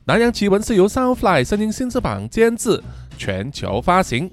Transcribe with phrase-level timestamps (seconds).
[0.06, 2.82] 南洋奇闻是由 Soundfly 声音新翅膀监制，
[3.19, 4.32] 全球发行。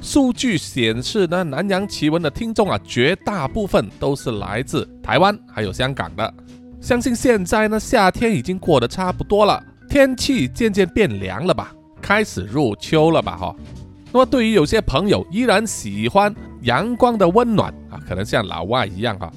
[0.00, 6.32] 数据显示呢，南洋奇闻的听众啊，绝大部分都是来自台湾还有香港的。
[6.80, 13.52] 相信现在呢，夏天已经过得差不多了，天气渐渐变凉了吧，开始入秋了吧，哈。
[14.14, 19.32] 那么，对于有些朋友依然喜欢阳光的温暖啊，可能像老外一样哈，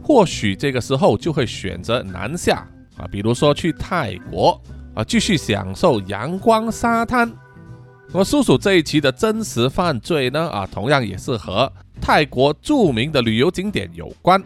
[0.00, 2.64] 或许这个时候就会选择南下
[2.96, 4.60] 啊，比如说去泰国
[4.94, 7.28] 啊，继续享受阳光沙滩。
[8.12, 11.70] 那么，叔叔这一期的真实犯罪呢啊，同样也是和
[12.00, 14.40] 泰国著名的旅游景点有关。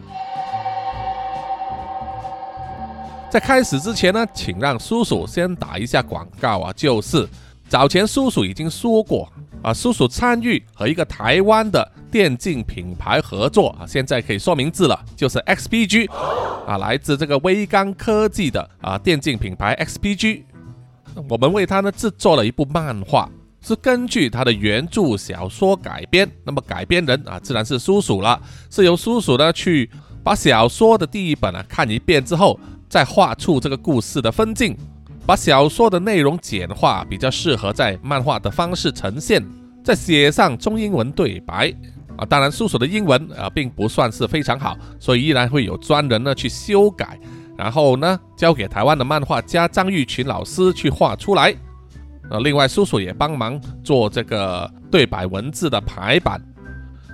[3.29, 7.27] 在开始之前呢，请让叔叔先打一下广告啊，就是
[7.69, 9.31] 早前叔叔已经说过。
[9.65, 16.07] 啊，叔叔参与和一个台湾的电竞品牌合作啊，现在可以说名字了，就是 XPG
[16.67, 20.43] 啊，来自这个微刚科技的啊电竞品牌 XPG。
[21.27, 23.27] 我们为他呢制作了一部漫画，
[23.59, 26.29] 是根据他的原著小说改编。
[26.43, 28.39] 那么改编人啊，自然是叔叔了，
[28.69, 29.89] 是由叔叔呢去
[30.23, 34.77] 把小说的第一本啊看一遍之后，再画出这个故事的分镜。
[35.27, 39.43] 把小说的内容简化，比较适合在漫画的方式呈现，
[39.85, 41.71] 再写上中英文对白
[42.17, 42.25] 啊。
[42.25, 47.19] 当然，叔叔的英文啊并不算是非常好，所以依然会有专人呢去修改，
[47.55, 51.55] 然后呢交给台湾的漫画家张玉群老师去画出来。
[52.31, 56.41] 呃，另外叔叔也帮忙做这个对白文字的排版。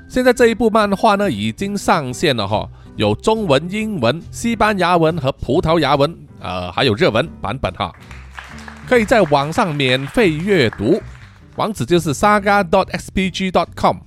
[0.08, 6.18] 现在这一部漫画呢已经上线了哈，有中文、英文、西班牙文和葡萄牙文。
[6.44, 7.94] 呃，还有日文版本哈，
[8.88, 11.00] 可以在网上免费阅读，
[11.56, 13.98] 网址就是 saga dot xpg dot com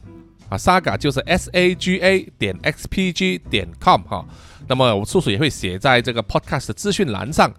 [0.49, 4.25] 啊，saga 就是 s a g a 点 x p g 点 com 哈。
[4.67, 7.53] 那么我叔叔也会写在这个 podcast 的资讯栏上，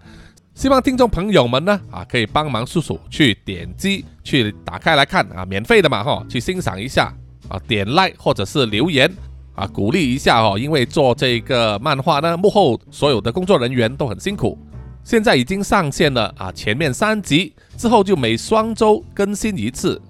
[0.54, 7.12] 希望听众朋友们呢啊可以帮忙叔叔去点击去打开来看啊，免费的嘛哈，去欣赏一下
[7.48, 9.10] 啊，点 like 或者是留言。
[9.54, 14.58] 啊，鼓励一下哦，因为做这个漫画呢，幕后所有的工作人员都很辛苦。
[15.06, 20.02] 现在已经上线了啊，前面三集之后就每双周更新一次。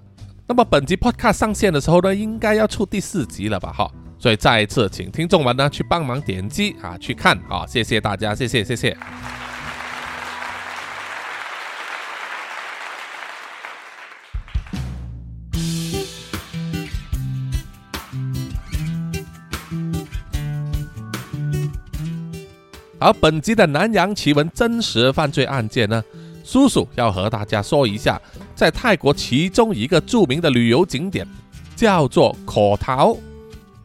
[0.49, 3.71] 那么本集 Podcast 上线的时候呢，应该要出第四集了吧？
[3.77, 8.97] 哈，所以再一次请听众们呢去帮忙点击啊去看啊，谢谢大家，谢谢谢谢。
[23.06, 26.03] 而本集的南洋奇闻真实犯罪案件呢，
[26.43, 28.21] 叔叔要和大家说一下，
[28.56, 31.25] 在泰国其中一个著名的旅游景点
[31.77, 33.16] 叫做可陶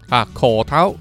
[0.09, 0.95] 啊，可陶。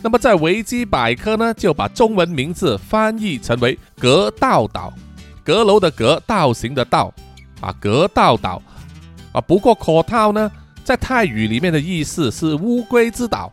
[0.00, 4.92] 那么在维基百科呢，就把中文名字翻译成为阁道岛，
[5.42, 7.12] 阁楼的阁，道行的道
[7.60, 8.62] 啊，阁道岛
[9.32, 9.40] 啊。
[9.40, 10.48] 不过可陶呢，
[10.84, 13.52] 在泰语里面的意思是乌龟之岛。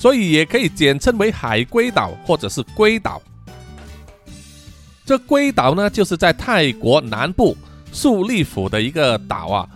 [0.00, 3.20] 所以也可以简称为海龟岛或者是龟岛。
[5.04, 7.54] 这龟岛呢，就是在泰国南部
[7.92, 9.68] 素丽府的一个岛啊，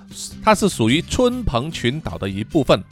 [0.43, 2.83] 它是属于春蓬群岛的一部分，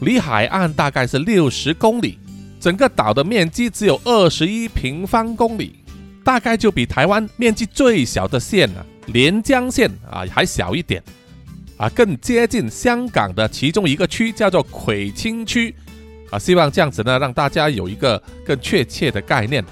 [0.00, 2.18] 离海岸大概是六十公里，
[2.58, 5.80] 整个岛的面积只有二十一平方公里，
[6.24, 11.02] 大概就比台湾面积最小的县啊连江县啊还小一点，
[11.76, 15.74] 啊更接近香港的其中一个区叫做葵青区。
[16.30, 19.64] 啊，希望这样子呢，让大家有一个更确切的概念。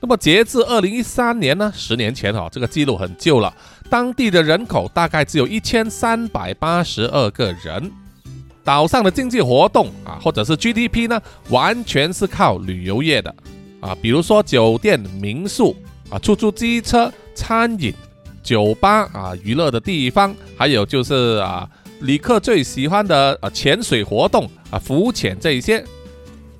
[0.00, 3.52] 那么截至二零一三年呢，十年前哦，这个记录很旧了，
[3.90, 7.90] 当地的人口大概只有一千三百八十二个人。
[8.62, 13.34] 岛上的经济活动啊，或者是 GDP 呢，完全是靠旅游业的
[13.80, 15.74] 啊，比如说酒店、民宿
[16.10, 17.94] 啊、出租机车、餐饮、
[18.42, 21.68] 酒吧啊、娱乐的地方，还有就是啊。
[22.00, 25.84] 旅客最喜欢的啊潜水活动啊浮潜这一些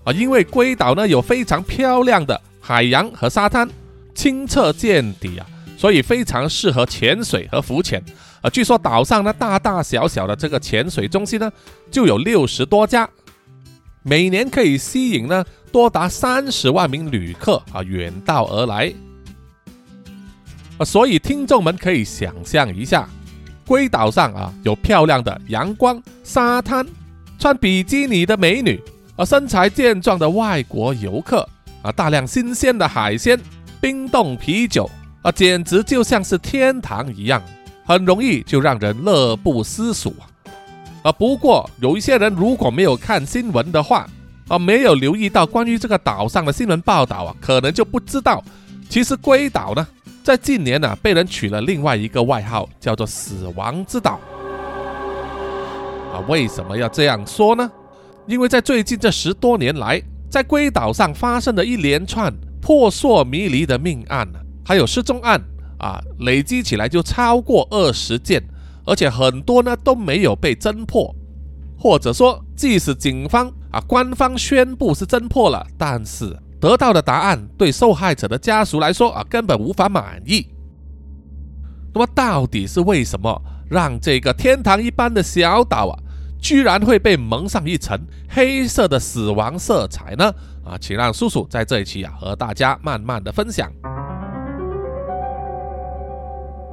[0.04, 3.68] 啊，因为龟岛呢有非常漂亮的海洋和沙滩，
[4.14, 5.46] 清澈见底啊，
[5.76, 8.02] 所以非常适合潜水和浮潜
[8.40, 8.50] 啊。
[8.50, 11.50] 据说岛上呢大大小小的这个潜水中心呢
[11.90, 13.08] 就有六十多家，
[14.02, 18.92] 每年可以吸引呢多达三十万名旅客啊远道而来
[20.78, 23.08] 啊，所以听众们可以想象一下。
[23.68, 26.86] 龟岛上啊，有漂亮的阳光沙滩，
[27.38, 28.80] 穿比基尼的美女，
[29.14, 31.46] 啊，身材健壮的外国游客，
[31.82, 33.38] 啊，大量新鲜的海鲜，
[33.78, 37.42] 冰冻啤酒，啊，简直就像是天堂一样，
[37.84, 40.24] 很容易就让人乐不思蜀啊。
[41.02, 44.08] 啊，不过有一些人如果没有看新闻的话，
[44.48, 48.42] 啊，没有留意到关于这个岛上的新闻报道啊，可能就不知道，
[48.88, 49.86] 其实龟岛呢，
[50.22, 54.20] 在近年呢，被人取了另外一个外号，叫做“死亡之岛”。
[56.12, 57.70] 啊，为什么要这样说呢？
[58.26, 64.28] 因为在最近这十多年来，在龟岛上发生的一连串扑朔迷离的命案，
[64.64, 65.42] 还有失踪案
[65.78, 68.42] 啊，累积起来就超过二十件，
[68.84, 71.14] 而且很多呢都没有被侦破，
[71.78, 80.46] 或者说，即使警方啊官方宣布是侦破了，但是得到的答案对受害者的家属来说啊根本无法满意。
[81.94, 83.40] 那么，到底是为什么？
[83.70, 85.98] 让这个天堂一般的小岛啊，
[86.40, 90.32] 居然会被蒙上一层黑色的死亡色彩呢？
[90.64, 93.70] 啊，请让叔叔在这一期啊和大家慢慢的分享。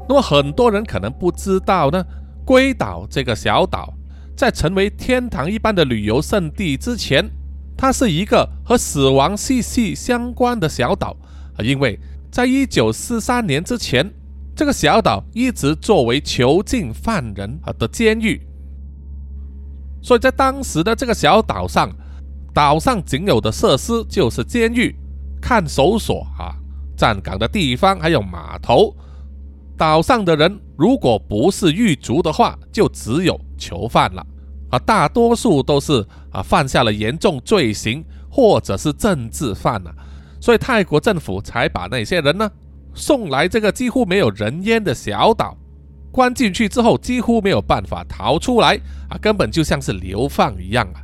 [0.08, 2.06] 那么很多人可能不知道呢，
[2.46, 3.94] 龟岛这个小岛
[4.38, 7.28] 在成为天堂一般的旅游胜地之前，
[7.78, 11.16] 它是一个和死亡息息相关的小岛
[11.58, 12.00] 啊，因为
[12.32, 14.12] 在一九四三年之前。
[14.58, 18.42] 这个小岛一直作为囚禁犯人啊的监狱，
[20.02, 21.94] 所以在当时的这个小岛上，
[22.54, 24.96] 岛上仅有的设施就是监狱、
[25.42, 26.56] 看守所啊、
[26.96, 28.96] 站岗的地方，还有码头。
[29.78, 34.26] 岛上的人如果不是狱卒的话，就只有囚犯了
[34.76, 39.94] 啊，大多数都是啊犯下了严重罪行或者是政治犯啊，
[40.42, 42.50] 所以泰国政府才把那些人呢。
[42.98, 45.58] 送来这个几乎没有人烟的小岛，
[46.14, 48.80] 关进去之后几乎没有办法逃出来
[49.10, 51.04] 啊，根本就像是流放一样啊！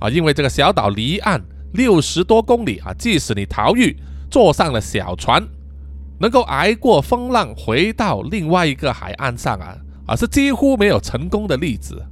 [0.00, 1.42] 啊，因为这个小岛离岸
[1.72, 3.96] 六十多公里啊，即使你逃狱，
[4.30, 5.42] 坐上了小船，
[6.20, 12.04] 能够挨过风浪回到另外一个海岸上啊，啊是几乎没有成功的例子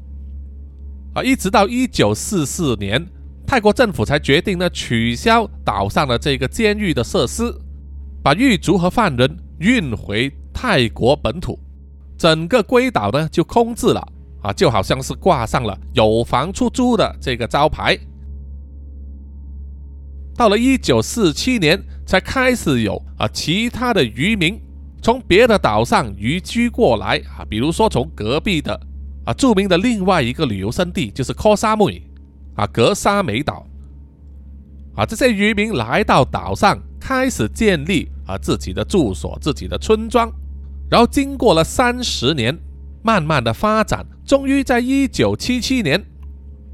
[1.16, 1.22] 啊！
[1.22, 3.04] 一直到一九四四年，
[3.46, 7.42] 泰国政府才决定呢取消岛上的这个监狱的设施。
[8.22, 11.58] 把狱卒和犯人运回泰国本土，
[12.18, 14.06] 整个龟岛呢就空置了
[14.42, 17.98] 啊，就好像是挂上了有房出租的这个招牌。
[20.34, 24.60] 到了一九四七年，才开始有啊其他的渔民
[25.00, 28.78] 从别的岛上移居过来啊，比如说从隔壁的
[29.26, 32.02] 啊著名的另外一个旅游胜地就是科沙梅
[32.55, 33.67] 啊格沙美岛
[34.94, 36.81] 啊，这些渔民来到岛上。
[36.99, 40.28] 开始建立啊自己的住所、自己的村庄，
[40.90, 42.58] 然后经过了三十年，
[43.00, 46.05] 慢慢的发展，终于在一九七七年，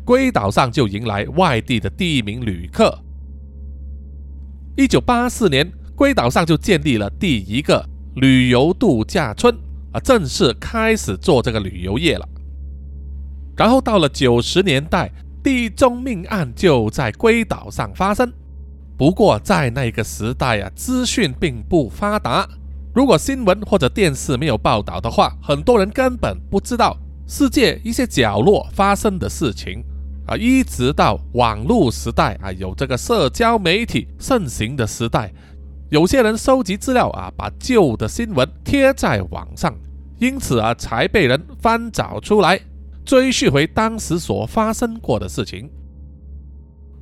[0.07, 2.99] 龟岛上就迎来外地的第一名旅客。
[4.75, 9.55] 一九八四年，龟岛上就建立了第一个旅游度假村
[9.93, 12.27] 啊，正式开始做这个旅游业了。
[13.57, 15.11] 然后到了九十年代，
[15.43, 18.33] 第一宗命案就在龟岛上发生。
[18.97, 22.49] 不过在那个时代啊，资讯并不发达。
[22.95, 26.97] 如果新闻或者电视没有报道的话，很多人根本不知道
[27.27, 29.83] 世界一些角落发生的事情
[30.27, 30.37] 啊。
[30.37, 35.33] 一直到网络时代啊，有这个社交媒体盛行的时代，
[35.89, 39.75] 有些人收集资料啊，把旧的新闻贴在网上，
[40.19, 42.61] 因此啊，才被人翻找出来，
[43.05, 45.69] 追溯回当时所发生过的事情。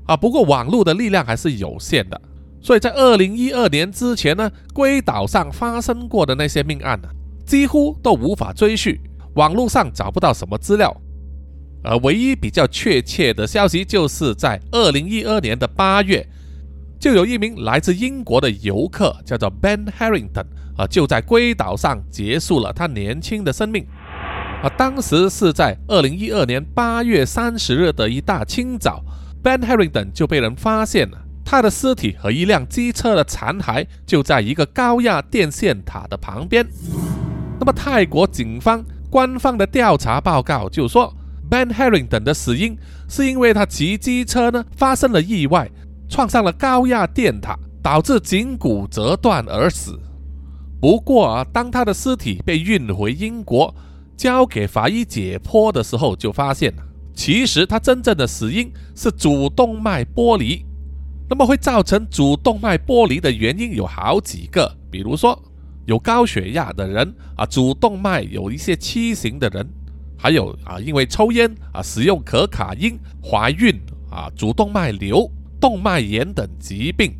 [0.07, 2.21] 啊，不过网络的力量还是有限的，
[2.61, 7.09] 所以在二零一二年之前呢，龟岛上发生过的那些命案呢，
[7.47, 9.01] 几乎都无法追续，
[9.35, 10.95] 网络上找不到什么资料。
[11.83, 16.27] 而唯一比较确切的消息，就是在二零一二年的八月，
[16.99, 20.45] 就有一名来自英国的游客，叫做 Ben Harrington，
[20.77, 23.87] 啊，就在龟岛上结束了他年轻的生命。
[24.63, 29.03] 啊，当时是在二零一二年八月三十日的一大清早。
[29.43, 36.67] Ben Harrington 就被人发现了，他的尸体和一辆机车的残骸就在一个高压电线塔的旁边。
[37.59, 41.15] 那么，泰国警方官方的调查报告就说
[41.51, 42.77] ，Ben Harrington 的死因
[43.09, 45.71] 是因为他骑机车呢发生了意外，
[46.07, 49.99] 撞上了高压电塔，导致颈骨折断而死。
[50.83, 53.75] 不过啊，当他的尸体被运回英国，
[54.21, 56.83] 交给法医解剖的时候，就发现了。
[57.15, 60.63] 其实他真正的死因是主动脉剥离。
[61.27, 65.43] 那么会造成主动脉剥离的原因有好几个，比如说
[65.87, 69.67] 有高血压的人啊，主动脉有一些畸形的人，
[70.19, 73.75] 还有啊因为抽烟啊、使用可卡因、怀孕
[74.11, 77.15] 啊、主动脉瘤、动脉炎等疾病。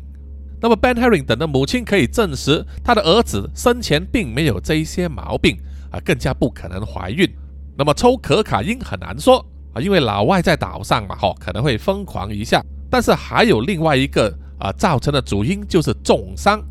[0.61, 5.57] 那么 Ben Herring 等的母亲可以证实，他的儿子生前并没有这一些毛病
[5.91, 7.29] 啊，更加不可能怀孕。
[7.77, 12.63] 那么抽可卡因很难说啊，因为老外在岛上嘛，哈，可能会疯狂一下。
[12.89, 16.61] 但是还有另外一个啊，造成的主因就是重伤。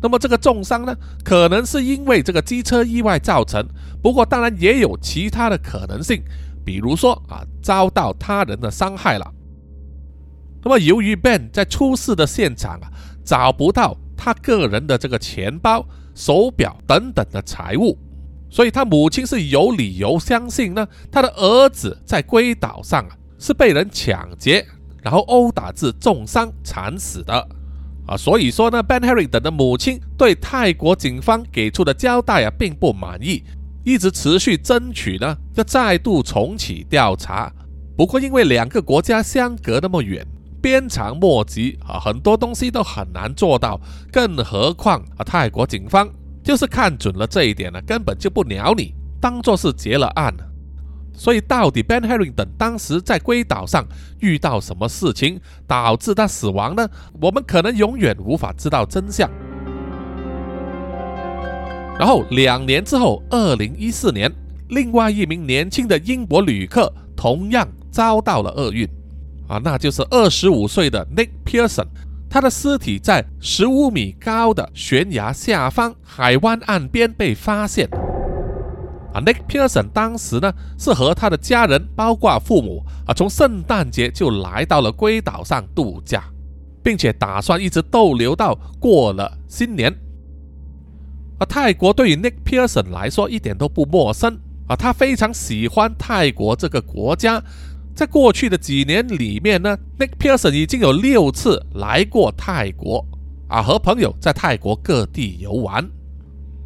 [0.00, 3.66] 那么这个重伤呢，可能是因为这个机车意外造成，
[4.02, 6.22] 不过当然也有其他的可能性，
[6.64, 9.32] 比如说啊，遭到他人的伤害了。
[10.62, 12.90] 那么由于 Ben 在出事的现场啊，
[13.24, 17.96] 找不到他个人的这个钱包、手表等等的财物。
[18.48, 24.64] 所以，他母亲是有理由相信呢，他的儿子在龟岛上啊是被人抢劫，
[25.02, 27.48] 然后殴打致重伤惨死的
[28.06, 28.16] 啊。
[28.16, 33.42] 所以说呢，Ben Harry 等的母亲对泰国警方给出的交代啊并不满意，
[33.84, 37.52] 一直持续争取呢要再度重启调查。
[37.96, 40.26] 不过，因为两个国家相隔那么远，
[40.62, 43.80] 鞭长莫及啊，很多东西都很难做到，
[44.12, 46.08] 更何况啊泰国警方。
[46.46, 50.32] 就是看准了这一点呢，根本就不鸟你，当做是结了案。
[51.12, 53.84] 所以到底 Ben Harrington 当时在龟岛上
[54.20, 56.88] 遇到什么事情导致他死亡呢？
[57.20, 59.28] 我们可能永远无法知道真相。
[61.98, 64.32] 然后两年之后，二零一四年，
[64.68, 68.88] 另外一名年轻的英国旅客同样遭到了厄运
[69.48, 71.88] 啊，那就是二十五岁的 Nick Pearson。
[72.36, 77.88] 他的尸体在十五米高的悬崖下方海湾岸边被发现。
[79.14, 86.24] 啊，Nick Pearson 当时呢是和他的家人，包括父母啊，从圣诞节就来到了龟岛上度假，
[86.82, 89.90] 并且打算一直逗留到过了新年。
[91.38, 94.38] 啊，泰国对于 Nick Pearson 来说一点都不陌生
[94.68, 97.42] 啊，他非常喜欢泰国这个国家。
[97.96, 103.02] 在过去的几年里面呢，Nick Pearson 已经有六次来过泰国
[103.48, 105.82] 啊，和朋友在泰国各地游玩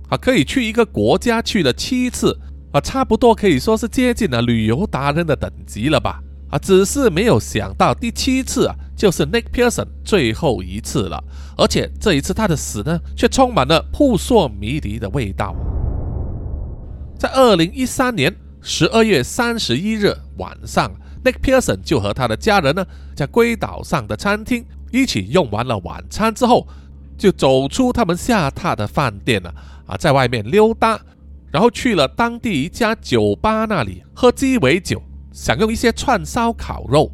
[0.09, 2.37] 啊，可以去一个国家去了七次
[2.73, 6.21] 啊，差不多可以说是接近了旅游达人的等级了吧
[6.51, 11.23] 啊，只是没有想到第七次啊，就是 Nick Pearson 最后一次了，
[11.57, 15.55] 而且这一次他的死呢，却充满了扑朔迷离的味道。
[17.17, 20.91] 在二零一三年十二月三十一日晚上。
[21.25, 26.67] Nick Pearson 就和他的家人呢，在龟岛上的餐厅一起用完了晚餐之后，
[27.19, 29.55] 就走出他们下榻的饭店了
[29.87, 30.99] 啊，在外面溜达，
[31.53, 37.13] 然后去了当地一家酒吧那里喝鸡尾酒，享用一些串烧烤肉。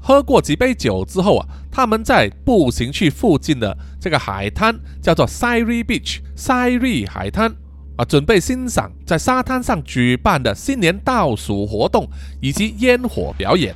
[0.00, 7.52] 喝过几杯酒之后啊，他们在步行去附近的这个海滩，叫做 Siri Beach，塞瑞海滩。
[7.98, 12.08] 啊，准备欣赏在沙滩上举办的新年倒数活动
[12.40, 13.74] 以及烟火表演。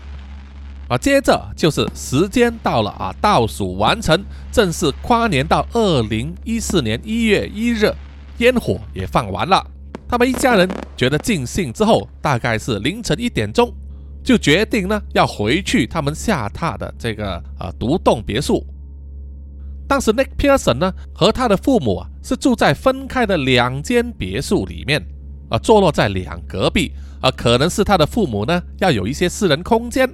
[0.89, 7.93] 啊，接着就是时间到了啊，倒数完成，正式跨年到二零一四年一月一日，
[8.39, 9.67] 烟火也放完了。
[10.07, 13.75] 他们一家人觉得尽兴之后，大概是凌晨一点钟，
[14.23, 18.65] 就决定呢要回去他们下榻的这个啊独栋别墅。
[19.89, 25.05] 当时 Nick Pearson 呢和他的父母啊是住在分开的两间别墅里面
[25.49, 30.09] 啊，坐落在两隔壁啊，可能是他的父母呢要有一些私人空间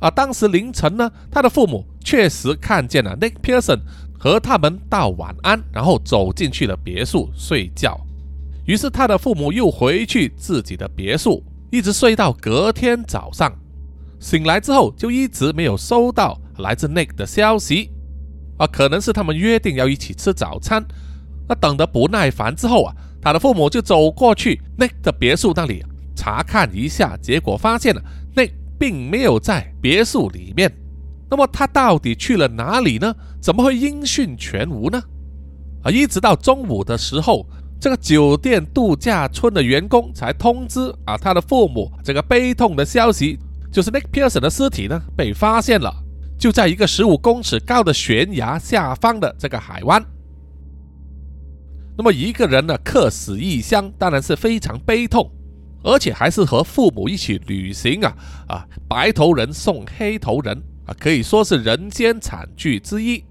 [0.00, 0.10] 啊。
[0.10, 3.80] 当时凌晨呢，他的父母确实看见了 Nick Pearson
[4.18, 8.00] 和他们道晚安，然后走进去了别墅睡觉。
[8.64, 13.52] 于是他的父母又回去自己的别墅，一直睡到隔天早上。
[14.20, 17.90] 醒来之后就一直没有收到来自 Nick 的消息。
[18.58, 20.84] 啊，可能是他们约定要一起吃早餐，
[21.48, 25.84] 那等得不耐烦之后啊，他的父母就走过去 Nick 的别墅那里
[26.14, 28.02] 查看一下，结果发现了
[28.36, 30.70] Nick 并没有在别墅里面。
[31.30, 33.14] 那么他到底去了哪里呢？
[33.40, 35.00] 怎么会音讯全无呢？
[35.82, 37.46] 啊，一直到中午的时候，
[37.78, 43.38] 这个酒店度假村的员工才通知啊，他的父母这个悲痛的消息，
[43.70, 45.94] 就是 Nick Pearson 的尸体呢被发现了。
[46.38, 50.00] 就在一个十五公尺高的悬崖下方的这个海湾，
[51.96, 55.28] 那么一个人呢客死异乡，当然是非常悲痛，
[55.82, 58.16] 而且还是和父母一起旅行啊
[58.46, 63.24] 啊，白头人送黑头人啊，可以说是人间惨剧之一。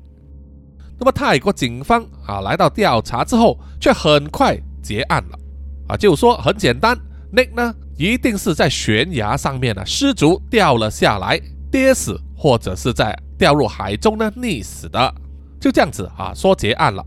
[1.00, 5.40] 那么泰国警方啊来到调查之后，却很快结案了
[5.88, 6.98] 啊，就说很简单
[7.32, 11.40] ，Nick 呢一定是在悬崖上面呢失足掉了下来，
[11.72, 12.20] 跌死。
[12.38, 15.14] 或者是在掉入海中呢溺死的，
[15.60, 17.04] 就这样子啊，说结案了。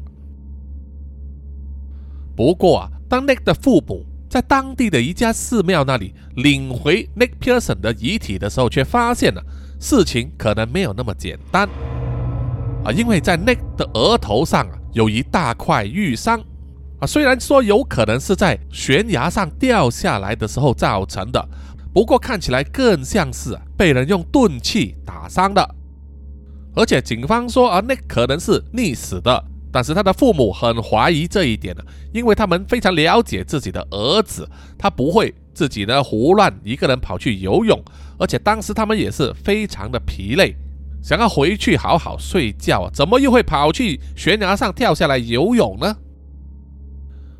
[2.36, 9.42] 不过啊，当 Nick 的父母在当地的一家寺庙那里领回 Nick Pearson 的遗体的时候，却发现了
[9.78, 11.68] 事情可能没有那么简单。
[12.84, 16.40] 啊，因为在 Nick 的额头上啊有一大块玉伤。
[17.00, 21.48] 啊，虽然说有可能是在悬崖上掉下来的时候造成的，
[21.92, 25.74] 不过看起来更像是被人用钝器打伤的。
[26.74, 31.82] 而且警方说啊，那可能是溺死的，但是他的父母很怀疑这一点呢，
[32.12, 37.82] 因为他们非常了解自己的儿子，他不会自己呢胡乱一个人跑去游泳，
[38.18, 40.54] 而且当时他们也是非常的疲累，
[41.02, 45.96] 想要回去好好睡觉，怎么又会跑去悬崖上跳下来游泳呢？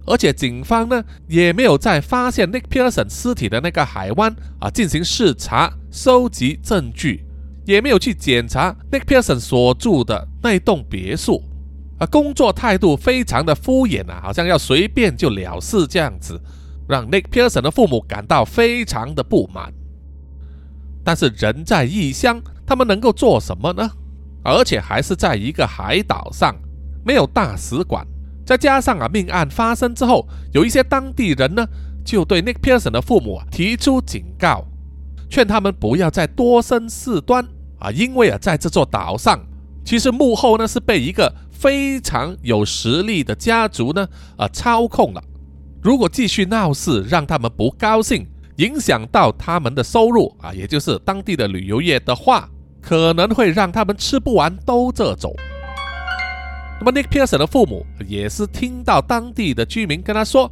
[0.07, 7.25] 而且警方呢也没有在发现 Nick Pearson 尸体的那个海湾啊进行视察、收集证据，
[7.65, 11.43] 也没有去检查 Nick Pearson 所住的那栋别墅，
[11.99, 16.41] 啊，工作态度非常的敷衍啊，好像要随便就了事这样子，
[16.89, 19.73] 让 Nick Pearson 的父母感到非常的不满。
[21.05, 23.91] 但是人在异乡，他们能够做什么呢？
[24.43, 26.57] 而且还是在一个海岛上，
[27.05, 28.07] 没有大使馆。
[28.51, 31.65] 再加上啊，命案发生之后，有一些当地人呢，
[32.05, 34.67] 就对 Nick Pearson 的父母啊提出警告，
[35.29, 37.47] 劝他们不要再多生事端
[37.79, 39.39] 啊，因为啊，在这座岛上，
[39.85, 45.23] 其实幕后呢是被一个非常有实力的家族呢啊操控了。
[45.81, 48.27] 如果继续闹事，让他们不高兴，
[48.57, 52.49] 影响到他们的收入啊，也就是当地的旅游业的话，
[52.83, 55.37] 可能会让他们吃不完兜着走。
[56.83, 60.51] 那么 Nick Pearson 的父母也是听到当地的居民跟他说，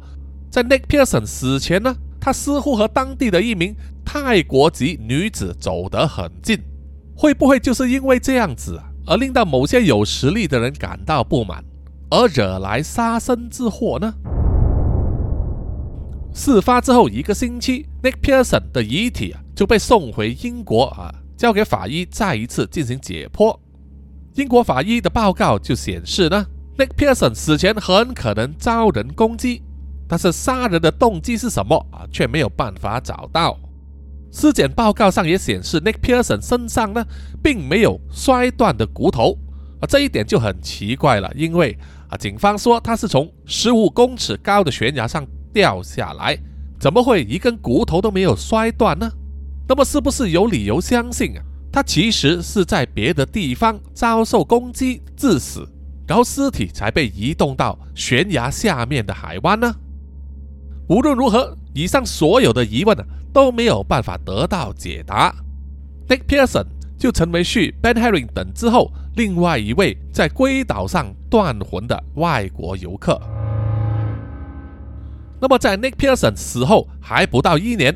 [0.51, 6.59] 在 Nick Pearson 死前呢，他似乎和当地的一名泰国籍女子走得很近，
[7.15, 11.63] 会不会就是因为这样子而令到某些有实力的人感到不满，
[12.11, 14.13] 而惹来杀身之祸呢？
[16.31, 23.57] 事发之后一个星期，Nick Pearson 的遗体啊就被送回英国啊，交给法医再一次进行解剖。
[24.35, 26.45] 英国法医的报告就显示呢
[26.77, 29.61] ，Nick Pearson 死前很可能遭人攻击，
[30.07, 33.59] 但是杀人的动机是什么啊，却没有办法找到。
[34.31, 37.03] 尸检报告上也显示，Nick Pearson 身上呢
[37.41, 39.35] 并没有摔断的骨头
[39.81, 41.77] 啊，这一点就很奇怪了，因为
[42.09, 46.37] 啊，警方说他是从十五公尺高的悬崖上掉下来，
[46.79, 49.11] 怎么会一根骨头都没有摔断呢？
[49.67, 51.43] 那么是不是有理由相信啊？
[51.71, 55.67] 他其实是在别的地方遭受攻击致死，
[56.07, 59.75] 然后尸体才被移动到悬崖下面的海湾呢？
[60.87, 65.31] 无论如何，以上所有的疑问呢都没有办法得到解答。
[66.07, 66.65] Nick Pearson
[66.97, 73.21] 就成为续 Ben Herring 等之后另外一位在龟岛上断魂的外国游客。
[75.39, 77.95] 那么在 Nick Pearson 死后还不到一年，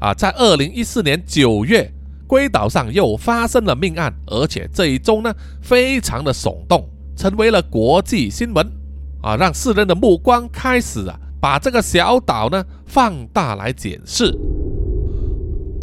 [0.00, 1.92] 啊，在二零一四年九月。
[2.30, 8.64] 龟岛上又发生了命案，而且这一宗呢非常的耸动，成为了国际新闻
[9.20, 14.32] 啊，让世人的目光开始啊把这个小岛呢放大来检视。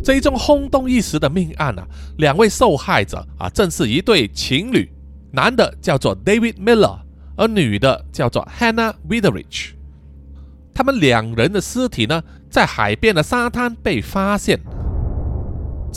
[0.01, 1.86] 这一宗轰动一时的命案啊，
[2.17, 4.89] 两位受害者啊正是一对情侣，
[5.33, 6.99] 男的叫做 David Miller，
[7.36, 9.71] 而女的叫做 Hannah Witherich。
[10.73, 14.57] 他们两人的尸体呢在海边的沙滩被发现。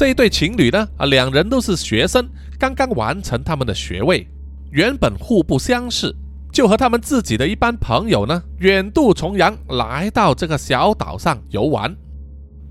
[0.00, 2.26] 这一对情侣呢，啊，两人都是学生，
[2.58, 4.26] 刚刚完成他们的学位，
[4.70, 6.10] 原本互不相识，
[6.50, 11.94] 就和他们自己的一班朋友呢，远渡重洋来到这个小岛上游玩。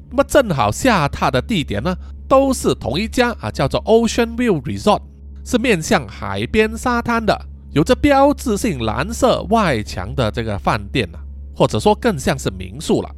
[0.09, 1.95] 那么正好下榻的地点呢，
[2.27, 5.03] 都是同一家啊，叫做 Ocean View Resort，
[5.45, 7.39] 是面向海边沙滩的，
[7.73, 11.21] 有着标志性蓝色外墙的这个饭店啊，
[11.55, 13.15] 或者说更像是民宿了。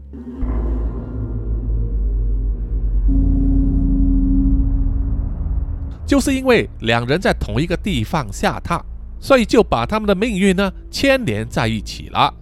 [6.12, 8.82] 就是因为两人在同一个地方下榻，
[9.18, 12.34] 所以就把他们的命运呢牵连在一起了。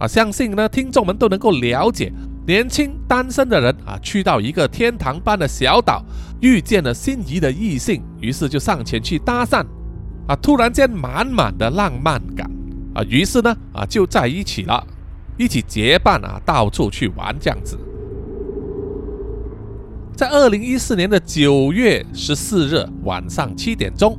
[0.00, 2.12] 啊，相信呢听众们都能够了解，
[2.44, 6.04] 年轻单身的人啊，去到一个天堂般的小岛，
[6.40, 9.64] 遇见了心仪的异性，于是就上前去搭讪，
[10.26, 12.50] 啊，突然间满满的浪漫感，
[12.96, 14.84] 啊，于是呢啊就在一起了，
[15.38, 17.78] 一起结伴啊到处去玩这样子。
[20.16, 24.16] 在二零一四年的九月十四日晚上七点钟，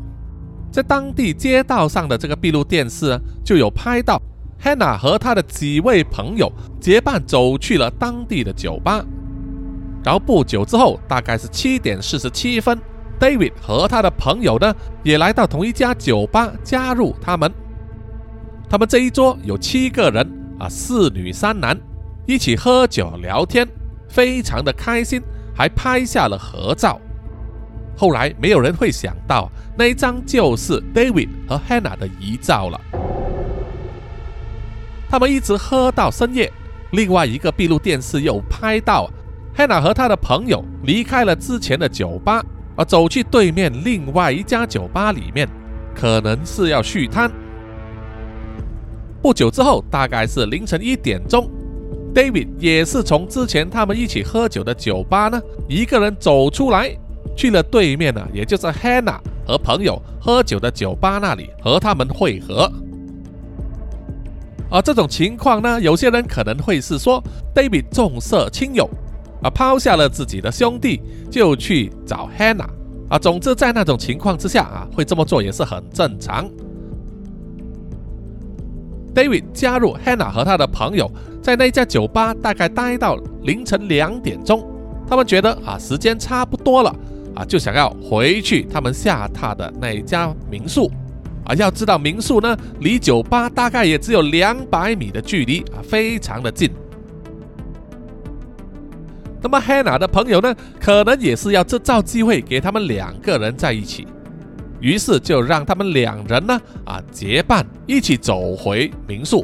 [0.69, 4.21] 在当地街道上的这个闭路电视就有拍到
[4.61, 9.05] Hannah 和他的几位朋友结伴走去了当地的酒吧。
[10.03, 12.77] 然后不久之后，大概是七点四十七分
[13.17, 17.49] ，David 和他的朋友呢也来到同一家酒吧加入他们。
[18.69, 20.29] 他们这一桌有七个人
[20.59, 21.79] 啊，四女三男，
[22.27, 23.65] 一起喝酒聊天，
[24.09, 25.21] 非常的开心。
[25.55, 26.99] 还拍下了合照。
[27.97, 32.81] 后来没有人会想到，那一张就是 David 和 Hannah 的遗照了。
[35.09, 36.51] 他们一直喝到深夜。
[36.91, 39.09] 另外一个闭路电视又拍到
[39.55, 42.43] Hannah 和他的朋友离开了之前的酒吧，
[42.75, 45.47] 而走去对面另外一家酒吧里面，
[45.93, 47.31] 可能是要续摊。
[49.21, 51.49] 不久之后，大概是凌晨一点钟
[52.15, 56.97] ，David 也是从之前他们一起喝酒的酒吧呢，一个人走出来，
[57.35, 62.71] 去了对面呢，也就是 Hannah 和朋友喝酒的酒吧那里和他们会合。
[64.71, 67.23] 而这种情况呢，有些人可能会是说
[67.53, 68.89] ，David 重色轻友，
[69.43, 72.69] 啊，抛下了自己的兄弟就去找 Hannah，
[73.09, 76.49] 啊，总之在那种情况之下啊，会这么做也是很正常。
[79.15, 81.09] David 加入 Hannah 和他的朋友
[81.41, 84.69] 在那家酒吧，大概待到凌晨两点钟。
[85.07, 86.93] 他们觉得啊，时间差不多了
[87.33, 90.91] 啊，就想要回去他们下榻的那一家民宿。
[91.45, 96.69] 啊，要知道民宿呢，离酒吧大概也只有两百米的距离啊，非常的近。
[99.41, 104.07] 那么 Hannah 的朋友呢，可能也是要制造机会给他们两个人在一起。
[104.85, 109.43] 于是就让他们两人呢啊结伴一起走回民宿，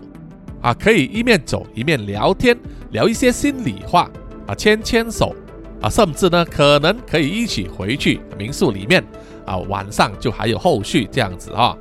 [0.62, 2.56] 啊可以一面走一面聊天，
[2.92, 4.08] 聊一些心里话，
[4.46, 5.36] 啊牵牵手，
[5.82, 9.04] 啊甚至呢可能可以一起回去民宿里面，
[9.44, 11.76] 啊晚上就还有后续这样子啊。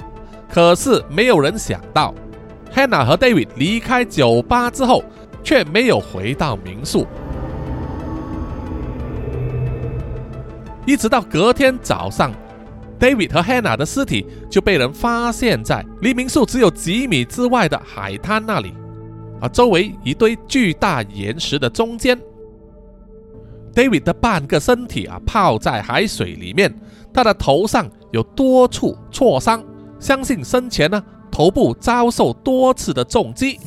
[0.49, 2.15] 可是没有人想到
[2.75, 5.05] ，Hannah 和 David 离开酒吧之后，
[5.45, 7.07] 却没有回到民宿，
[10.87, 12.33] 一直到隔天早上。
[13.01, 18.75] David 和 Hannah 的尸体就被人发现在离民宿只有几米之外的海滩那里，
[19.41, 22.21] 啊，周围一堆巨大岩石的中间
[23.75, 26.71] ，David 的半个身体啊泡在海水里面，
[27.11, 29.65] 他的头上有多处挫伤，
[29.99, 33.59] 相信生前呢头部遭受多次的重击，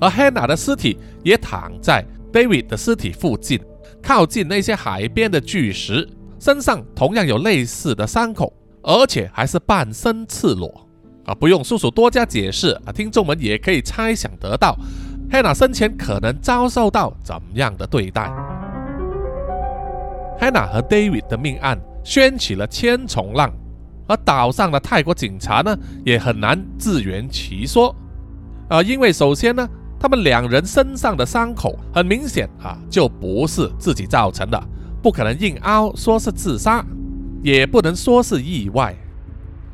[0.00, 3.60] 而 Hannah 的尸体也躺在 David 的尸体附近，
[4.02, 6.08] 靠近那些海边的巨石。
[6.42, 8.52] 身上同样有类似的伤口，
[8.82, 10.84] 而且还是半身赤裸
[11.24, 11.32] 啊！
[11.32, 14.76] 不用叔叔多加解释啊，听众们也可以猜想得到
[15.30, 18.28] ，Hannah 生前可能遭受到怎么样的对待。
[20.40, 23.52] Hannah 和 David 的命案掀起了千重浪，
[24.08, 27.94] 而岛上的泰国警察呢，也很难自圆其说
[28.68, 34.60] 啊，因为首先呢，他们两人身上的伤口很明显啊，就不是自己造成的。
[35.02, 36.84] 不可能硬凹说是自杀，
[37.42, 38.94] 也不能说是意外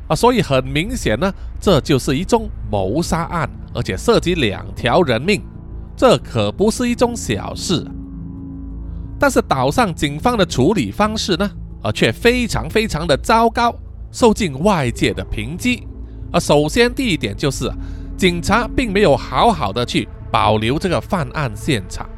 [0.07, 5.41] 啊，所以很明显呢，这就是一宗谋杀案，而且涉及两条人命，
[5.95, 7.85] 这可不是一宗小事。
[9.19, 11.51] 但是岛上警方的处理方式呢，
[11.83, 13.75] 啊，却非常非常的糟糕，
[14.11, 15.87] 受尽外界的抨击。
[16.31, 17.71] 啊，首先第一点就是，
[18.17, 22.09] 警察并没有好好的去保留这个犯案现场。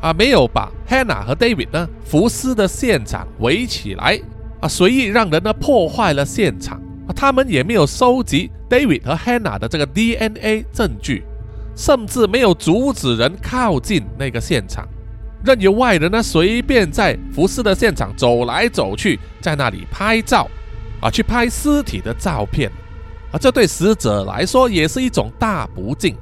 [0.00, 4.20] 啊，没有把 Hannah 和 David 呢浮尸的现场围起来
[4.60, 11.24] 啊，随意让人呢破坏了现场啊，他们也没有收集 David 和 Hannah 的这个 DNA 证据，
[11.74, 14.86] 甚至没有阻止人靠近那个现场，
[15.44, 20.48] 任由外人呢随便在浮尸的现场走来走去，在那里拍照
[21.00, 22.70] 啊，去拍尸体的照片
[23.32, 26.16] 啊，这对死者来说也是一种大不敬。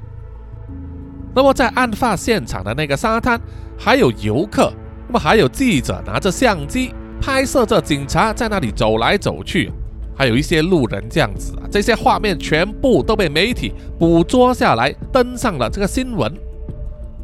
[1.35, 3.39] 那么在案发现场的那个沙滩。
[3.77, 4.71] 还有游客，
[5.07, 9.71] 那么还有记者拿着相机拍摄着警察在那里走来走去，
[10.15, 16.31] 还有一些路人这样子啊，这些画面全部都被媒体捕捉下来，登上了这个新闻，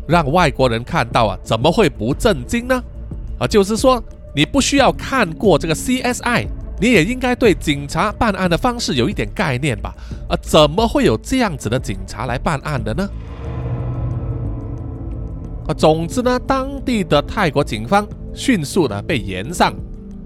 [0.07, 2.83] 让外国人看到啊，怎么会不震惊呢？
[3.39, 4.01] 啊，就是说
[4.35, 6.47] 你不需要看过这个 CSI，
[6.79, 9.93] 你也应该对警察办案的方式有一点概念吧？
[10.29, 13.09] 啊，怎么会有这样子的警察来办案的呢？
[15.67, 19.73] 啊，总之呢，当地的泰国警方迅速的被延上，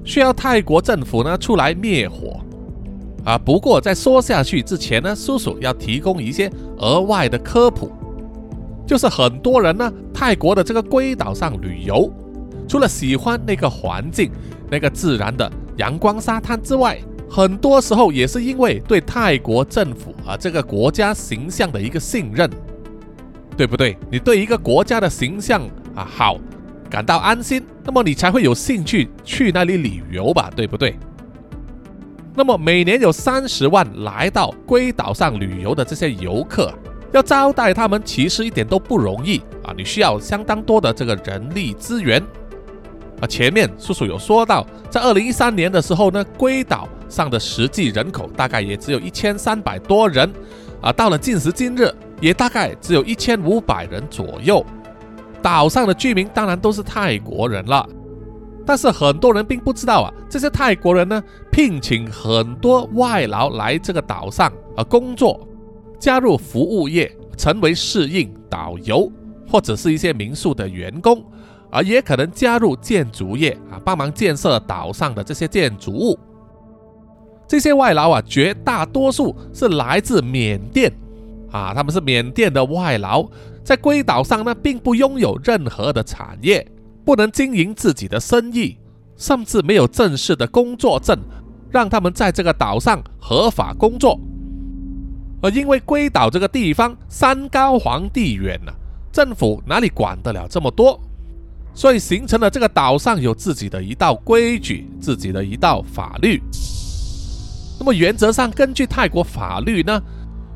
[0.04, 2.40] 需要泰国政府呢出来灭火。
[3.24, 7.92] 啊，不过在说下去之前呢，叔叔要提供一些额外的科普，
[8.88, 12.10] 就是很多人呢，泰国的这个龟岛上旅游，
[12.68, 14.32] 除了喜欢那个环境、
[14.72, 16.98] 那个自然的阳光沙滩之外，
[17.30, 22.50] 很多时候也是因为对泰国政府啊这个国家形象的一个信任。
[23.58, 23.98] 对不对？
[24.12, 25.64] 你对一个国家的形象
[25.96, 26.38] 啊好，
[26.90, 30.52] 感到安心，那么你才会有兴趣去那里旅游吧？
[30.56, 30.96] 对不对？
[32.36, 36.72] 那么每年有三十万来到龟岛上旅游的这些游客，
[37.12, 39.74] 要招待他们其实一点都不容易啊！
[39.76, 42.22] 你需要相当多的这个人力资源
[43.20, 43.26] 啊。
[43.26, 50.32] 前面叔叔有说到，在二零一三年的时候呢，龟岛上的实际人口大概也只有一千三百多人
[50.80, 50.94] 啊。
[50.94, 51.92] 到了今时今日。
[52.20, 54.66] 也大概只有一千五百人左右。
[55.42, 57.88] 岛上的居民当然都是泰国人了，
[58.66, 65.48] 但是很多人并不知道啊，这些泰国人呢聘请很多外劳来这个岛上啊工作，
[66.00, 69.10] 加入服务业，成为侍应、导游
[69.50, 71.24] 或者是一些民宿的员工，
[71.70, 76.18] 啊，也可能加入建筑业啊，帮忙建设岛上的这些建筑物。
[77.48, 80.92] 这些外劳啊，绝大多数是来自缅甸
[81.52, 83.28] 啊，他们是缅甸的外劳。
[83.64, 86.66] 在龟岛上呢，并不拥有任何的产业，
[87.04, 88.78] 不能经营自己的生意，
[89.18, 91.18] 甚至没有正式的工作证，
[91.70, 94.20] 让他们在这个岛上合法工作。
[95.42, 98.72] 而因为龟岛这个地方山高皇帝远呢，
[99.12, 101.00] 政府哪里管得了这么多？
[101.74, 106.42] 所以形成了这个岛上有自己的一道规矩，自己的一道法律。
[107.80, 110.02] 那么原则上，根据泰国法律呢？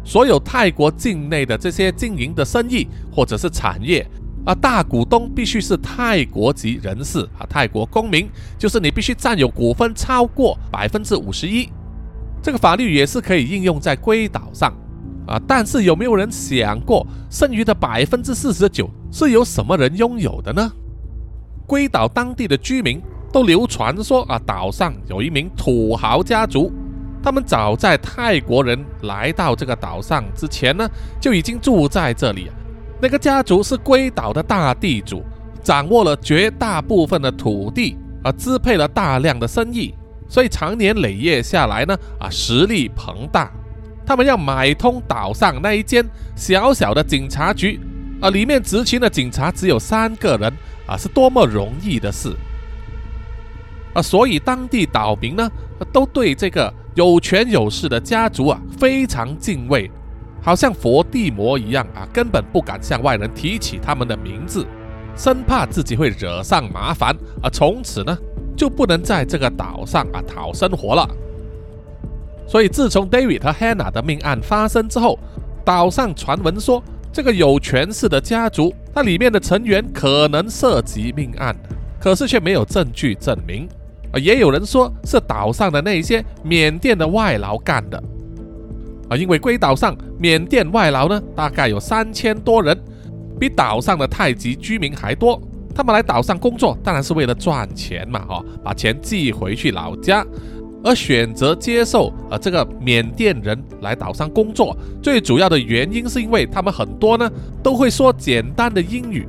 [0.03, 4.05] 所有泰国境内的这些经营的生意或者是产业
[4.45, 11.69] 啊，大股东必须是泰国籍人士啊，泰国公民，就是你必须占有股份超过百分之五十一。
[12.41, 14.73] 这个法律也是可以应用在龟岛上
[15.27, 20.71] 啊，但是有没有人想过，剩余的百分之四十九是由什么人拥有的呢？
[21.67, 22.99] 龟岛当地的居民
[23.31, 26.73] 都流传说啊，岛上有一名土豪家族。
[27.23, 32.49] 他们早在泰国人来到这个岛上之前呢，就已经住在这里。
[32.99, 35.23] 那个家族是龟岛的大地主，
[35.61, 39.93] 掌握了绝大部分的土地，啊，支配了大量的生意，
[40.27, 43.51] 所以长年累月下来呢，啊，实力庞大。
[44.03, 46.03] 他们要买通岛上那一间
[46.35, 47.79] 小小的警察局，
[48.19, 50.51] 啊，里面执勤的警察只有三个人，
[50.87, 52.35] 啊，是多么容易的事。
[53.93, 55.51] 啊，所以当地岛民呢，
[55.93, 56.73] 都对这个。
[56.95, 59.89] 有权有势的家族啊，非常敬畏，
[60.41, 64.65] 好像佛地魔一样啊，根本不敢向外人提起他们的名字，
[65.15, 67.49] 生怕自己会惹上麻烦啊。
[67.49, 68.17] 从此呢，
[68.57, 71.07] 就不能在这个岛上啊讨生活了。
[72.45, 75.17] 所以，自从 David 和 Hannah 的命案发生之后，
[75.63, 81.55] 岛上传闻说，这个有权势的家族，那里面的成员可能涉及命案，
[82.01, 83.69] 可是却没有证据证明。
[84.13, 88.01] 啊，也有人说是岛上的那些缅甸的外劳干的，
[89.09, 92.77] 啊，因为龟岛上缅甸外劳呢，大概有三千多人，
[93.39, 95.41] 比岛上的泰籍居民还多。
[95.73, 100.25] 他们来岛上工作，当然是为了赚钱嘛，哈，把钱寄回去老家。
[100.83, 109.27] 而选择接受啊这个缅甸人来岛上工作，最主要的原因是因为他们很多呢都会说简单的英语。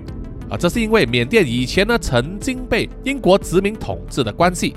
[0.53, 4.77] 啊，这是因为缅甸以前呢曾经被英国殖民统治的关系。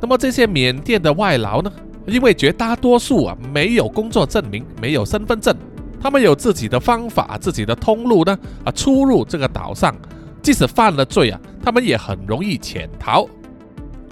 [0.00, 1.70] 那么这些缅甸的外劳呢，
[2.06, 5.54] 因为绝大多数啊没有工作证明，没有身份证，
[6.00, 9.94] 他们有自己的方法、自己的通路呢啊出入这个岛上。
[10.40, 13.28] 即使犯了罪啊，他们也很容易潜逃。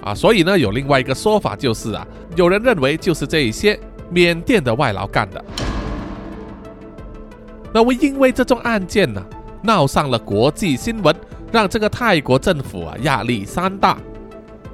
[0.02, 5.42] 啊，所以呢有另外一个说法就是啊，有人认为就是这一些缅甸的外劳干的。
[7.72, 9.24] 那么因为这种案件呢。
[9.66, 11.14] 闹上了国际新闻，
[11.52, 13.98] 让这个泰国政府啊压力山大，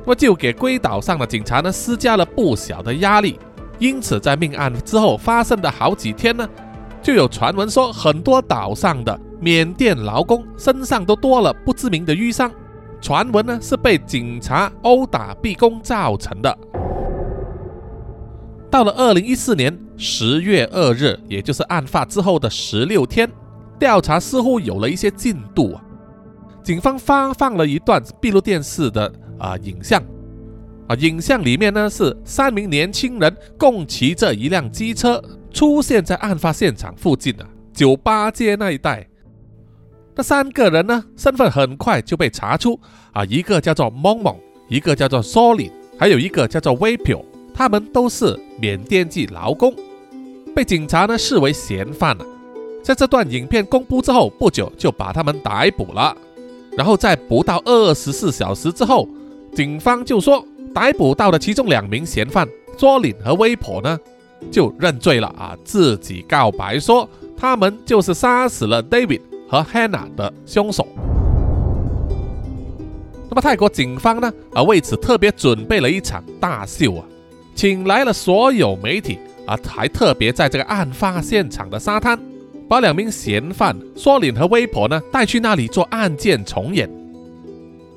[0.04, 3.38] 那就给龟岛上的警察呢施加了不小的压力。
[3.78, 6.48] 因此，在命案之后发生的好几天呢，
[7.02, 12.52] 就有传闻说，很多岛上的缅甸劳工身上都多了不知名的淤伤，
[13.00, 16.56] 传闻呢是被警察殴打逼供造成的。
[18.70, 23.28] 到了二零一四年十月二日，也就是案发之后的十六天。
[23.82, 25.82] 调查似乎有了一些进度啊！
[26.62, 30.00] 警方发放了一段闭路电视的啊影像
[30.86, 39.04] 啊，影像里面呢是三名年轻人共骑着一辆机车出现在案发现场附近的酒吧街那一带。
[40.14, 42.78] 那三个人呢身份很快就被查出
[43.12, 44.36] 啊，一个叫做蒙蒙，
[44.68, 49.74] 一个叫做 Solin，还有一个叫做 w 皮 p 他们都是缅甸籍劳工，
[50.54, 52.24] 被警察呢视为嫌犯了。
[52.82, 56.16] 在这段影片公布之后不久，就把他们逮捕了。
[56.76, 59.08] 然后在不到二十四小时之后，
[59.54, 63.98] 警方就说逮捕到的其中两名嫌犯卓林和威婆呢，
[64.50, 70.88] 就认罪了啊，自己告白说他们就是杀死了 David 和 Hannah 的凶手。
[73.28, 77.04] 那么泰国警方呢啊为此特别准备了一场大秀啊，
[77.54, 82.18] 请来了所有媒体啊，还特别在这个案发现场的沙滩。
[82.72, 86.88] 把两名嫌犯索林和威婆呢带去那里做案件重演。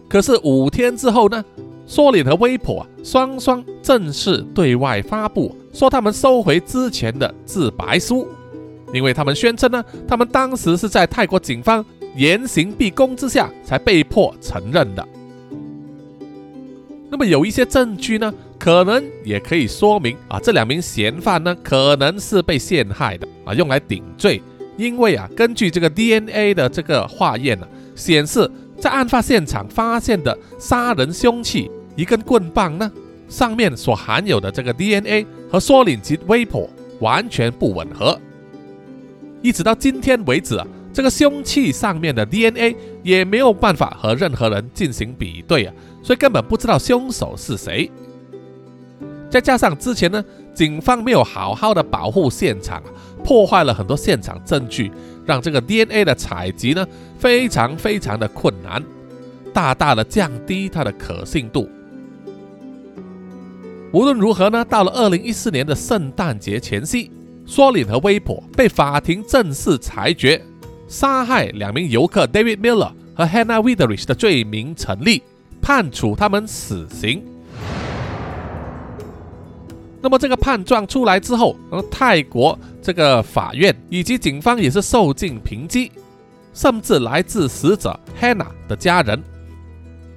[0.09, 1.41] 可是五天之后呢，
[1.87, 8.27] 索林和威婆啊双双正式对外发布，说他们收回之前的自白书，
[8.93, 11.85] 因为他们宣称呢，他们当时是在泰国警方
[12.17, 15.07] 严刑逼供之下才被迫承认的。
[17.09, 24.43] 那么有一些证据呢，可能也可以说明啊，这两名嫌犯呢可能是被陷害的啊，用来顶罪。
[24.77, 32.91] 因为啊，根据这个 DNA 的这个化验呢，显示在案发现场发现的杀人凶器一根棍棒呢，
[33.29, 36.67] 上面所含有的这个 DNA 和缩磷级 vapor
[36.99, 38.19] 完全不吻合。
[39.41, 45.73] 一直到今天为止啊，这个凶器上面的 DNA 也没有办法和任何人进行比对啊。
[46.03, 47.89] 所以根本不知道凶手是谁，
[49.29, 52.83] 再加上之前呢，警方没有好好的保护现场，
[53.25, 54.91] 破坏了很多现场证据，
[55.25, 58.83] 让这个 DNA 的采集呢非常非常的困难，
[59.51, 61.67] 大大的降低它的可信度。
[63.91, 67.09] 无论如何呢，到了二零一四年的圣诞节前夕，
[67.47, 70.39] 索林和威珀被法庭正式裁决
[70.87, 75.23] 杀害两名游客 David Miller 和 Hannah Widerich 的罪名成立。
[75.61, 77.23] 判处他们死刑。
[80.05, 85.91] 那么这个判状出来之后，呃，泰国这个法院以及警方也是受尽抨击，
[86.53, 89.19] 甚至来自死者 Hannah 的家人，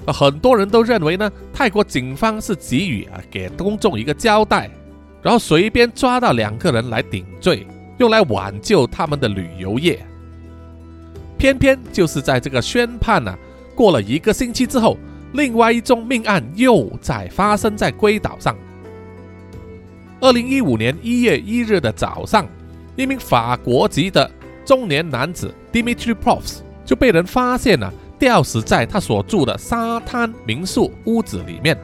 [0.07, 4.71] 很多人都认为呢，泰国警方是给予啊给公众一个交代，
[5.23, 10.05] 然后随便抓到两个人来顶罪，用来挽救他们的旅游业。
[11.39, 13.35] 偏偏就是在这个宣判呢，
[13.75, 14.99] 过了一个星期之后。
[15.33, 18.55] 另外一宗命案又在发生在龟岛上。
[20.21, 22.45] 二零一五年一月一日的早上，
[22.97, 24.29] 一名法国籍的
[24.65, 31.79] 中年男子 Dimitri p r o f s 就被人发现了吊死在他所住的沙滩民宿屋子里面。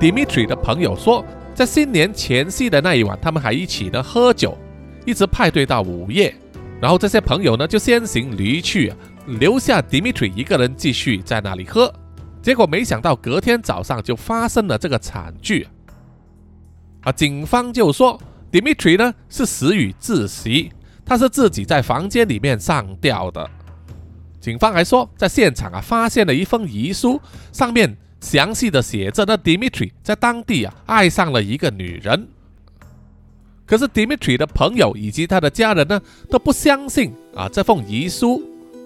[0.00, 1.22] Dimitri 的朋友说，
[1.54, 4.56] 在新年前夕的那一晚，他们还一起呢喝酒，
[5.04, 6.34] 一直派对到午夜，
[6.80, 8.92] 然后这些朋友呢就先行离去。
[9.26, 11.92] 留下 Dimitri 一个人继续在那里喝，
[12.40, 15.66] 结果没想到隔天早上就发生了这个惨剧！
[17.06, 20.72] 啊警方就说 Dimitri 呢是死于窒息，
[21.04, 23.48] 他是自己在房间里面上吊的。
[24.40, 27.20] 警方还说，在现场啊发现了一封遗书，
[27.52, 32.26] 上面详细的写着那 Dimitri 在当地啊爱上了一个女人。
[33.64, 38.42] 可是 Dimitri 的朋友以及他的家人呢都不相信啊这封遗书。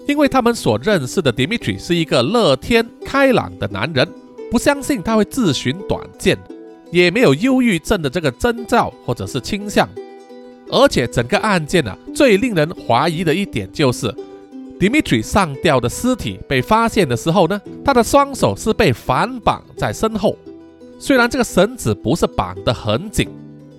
[0.07, 4.07] 因为他们所认识的 Dimitri 是一个乐天开朗的男人，
[4.51, 6.37] 不相信他会自寻短见，
[6.91, 9.87] 也没有忧郁症的这个征兆或者是倾向。
[10.69, 14.13] 而且整个案件呢，最令人怀疑的一点就是
[14.79, 20.37] Dimitri 上吊的尸体被发现的时候呢，他的双手是被反绑在身后，
[20.99, 23.27] 虽然这个绳子不是绑得很紧，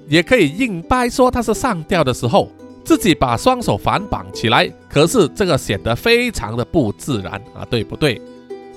[0.08, 2.50] 也可以硬掰说他是上吊的时候。
[2.84, 8.20] 自己把双手反绑起来，可是这个显得非常的不自然啊，对不对？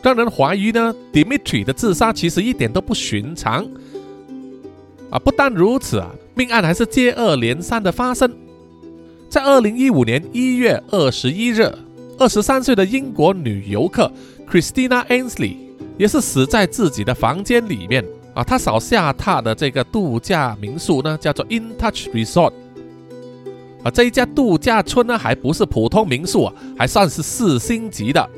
[0.03, 3.67] 让人怀疑呢，Dimitri 的自杀其实一点都不寻常
[5.15, 5.19] 啊！
[5.19, 8.29] 不但如此啊，命案还是接二连三的发生。
[9.29, 11.73] 在二零一五年一月二十一日，
[12.19, 14.11] 二十三岁的英国女游客
[14.45, 15.55] Christina Ainsley
[15.97, 18.43] 也是死在自己的房间里面啊。
[18.43, 22.51] 她所下榻的这个度假民宿呢，叫做 In Touch Resort。
[23.83, 28.29] 啊这一家度假村呢，还不是普通民宿啊，还算是四星级的。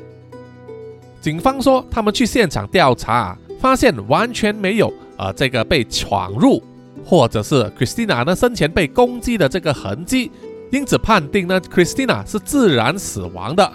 [1.20, 6.62] 警方说，他们去现场调查，发现完全没有啊这个被闯入，
[7.08, 10.30] 或者是 Christina 呢生前被攻击的这个痕迹，
[10.70, 13.72] 因此判定呢 Christina 是自然死亡的，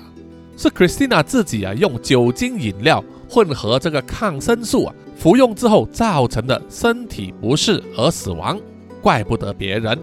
[0.56, 8.60] 是 Christina 自己啊用酒精饮料混合这个抗生素啊服用之后造成的身体不适而死亡，
[9.02, 9.98] 怪不得别人。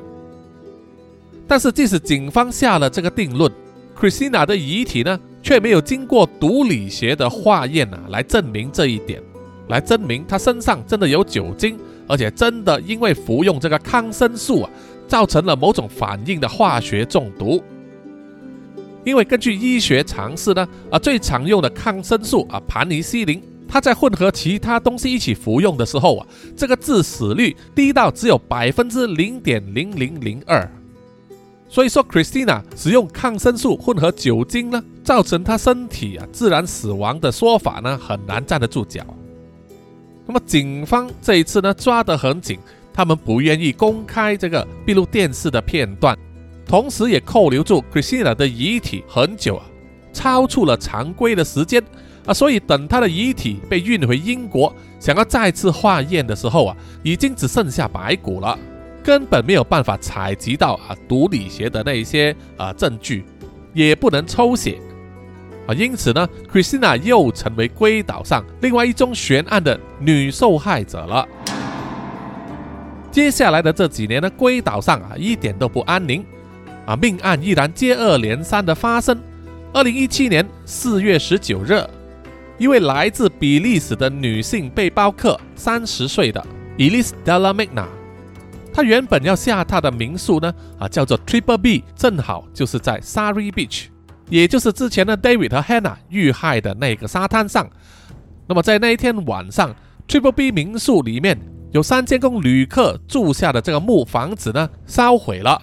[1.46, 3.48] 但是，即使警方下了这个定论
[3.96, 9.22] ，Christina 的遗体呢，却没有经过毒理学的化验啊，来证明这一点，
[9.68, 11.78] 来证明她身上真的有酒精，
[12.10, 14.70] 而且真的因为服用这个抗生素啊，
[15.06, 17.62] 造成了某种反应的化学中毒。
[19.04, 30.68] 因为根据医学常识呢，啊，最常用的抗生素啊，盘尼西林，它在混合其他东西一起服用的时候啊，这个致死率低到只有百分之零点零零零二。
[31.68, 39.06] 所以说，Christina 使用抗生素混合酒精呢，造成她身体啊自然死亡的说法呢，很难站得住脚。
[40.30, 42.56] 那么警方这一次呢抓得很紧，
[42.94, 46.16] 他们不愿意公开这个闭路电视的片段，
[46.64, 49.66] 同时也扣留住 Christina 的遗体很久啊，
[50.12, 51.82] 超出了常规的时间
[52.24, 58.56] 啊，所以等她的遗体被运回英国，想要再次化验的时候啊，已经只剩下白骨了。
[59.02, 63.24] 根本没有办法采集到啊毒理学的那一些啊证据，
[63.74, 64.80] 也不能抽血
[65.72, 71.26] 因此呢，Christina 又成为龟岛上另外一宗悬案的女受害者了。
[73.10, 76.24] 接下来的这几年呢，龟岛上啊一点都不安宁
[76.86, 79.20] 啊，命案依然接二连三的发生。
[79.72, 81.84] 二零一七年四月十九日，
[82.58, 86.44] 一位来自比利时的女性背包客，三十岁的
[86.78, 87.86] Elise Della Magna，
[88.72, 93.86] 她原本要下榻的民宿呢，啊叫做 Triple B，正好就是在 Surrey Beach，
[94.30, 97.68] 也就是之前的 David 和 Hannah 遇害的那个沙滩上。
[98.46, 99.74] 那么在那一天晚上
[100.08, 101.38] ，Triple B 民宿里面
[101.72, 105.60] 有三间供旅客住下的这个木房子呢，烧毁了，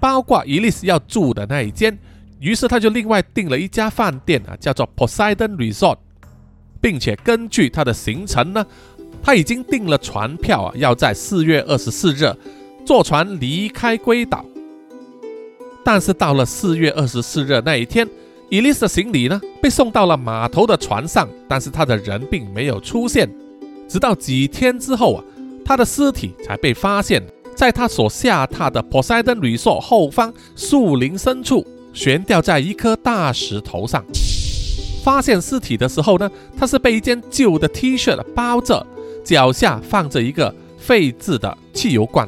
[0.00, 1.98] 包括 Elise 要住的那一间。
[2.40, 5.98] 于是他就另外订了一家饭店啊，叫做 Poseidon Resort，
[6.80, 8.66] 并且根据他的行程呢，
[9.22, 12.34] 他已经订了船票啊，要在四月二十四日
[12.84, 14.44] 坐船离开龟岛。
[15.84, 18.08] 但是到了四月二十四日那一天，
[18.48, 23.28] 伊丽丝的行李呢被送到了码头的船上，但是她的人并没有出现。
[23.88, 25.24] 直到几天之后啊，
[25.64, 27.22] 她的尸体才被发现，
[27.54, 31.66] 在她所下榻的 Poseidon Resort 后方树林深处。
[31.94, 34.02] 悬吊在一颗大石头上。
[35.04, 38.86] 发现尸体的时候呢，他是被一件旧的 T 恤包着，
[39.22, 42.26] 脚下放着一个废置的汽油罐。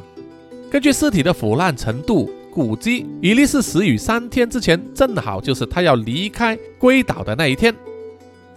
[0.69, 7.75] 根据尸体的腐烂程度估计，伊丽丝死于三天之前，正好就是他要离开龟岛的那一天。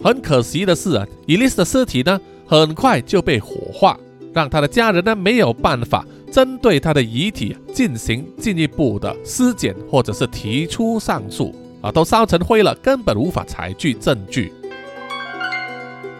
[0.01, 3.99] 很可惜的是啊，伊丽丝的尸体呢，很快就被火化，
[4.33, 6.05] 让他的家人呢没有办法。
[6.31, 14.53] 针对他的遗体进行进一步的尸检，或者是提出上诉啊，都烧成灰了，根本无法采据证据。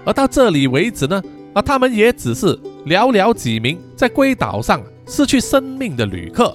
[0.03, 1.21] 而到这里为止呢，
[1.53, 6.53] 啊，他们也只是寥寥几名在龟岛上失去生命的旅客。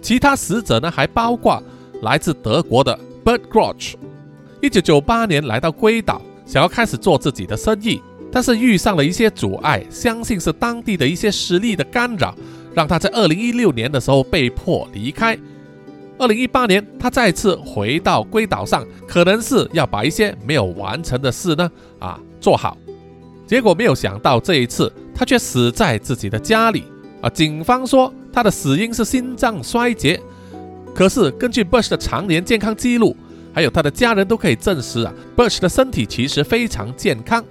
[0.00, 1.62] 其他死者呢，还包括
[2.02, 3.94] 来自德国的 Bert Groch，
[4.60, 8.00] 一九九八年来到龟岛，想要开始做自己的生意。
[8.32, 12.32] 但是遇上了一些阻碍，相信是当地的一些实力的干扰，
[12.72, 15.36] 让他在二零一六年的时候被迫离开。
[16.16, 22.76] 二零一八年，他再次回到龟岛上，可能是要把一些没有完成的事呢啊做好。
[23.48, 26.84] 结果没有想到这一次他却死在自己的家里
[27.20, 27.28] 啊！
[27.28, 30.20] 警方说他的死因是心脏衰竭，
[30.94, 33.16] 可是根据 Bush 的常年健康记录，
[33.52, 37.44] 还有他的家人都可以证实啊，Bush 的身体其实非常健康。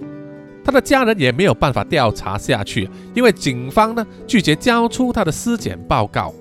[0.62, 6.32] 他的家人也没有办法调查下去，因为警方呢拒绝交出他的尸检报告。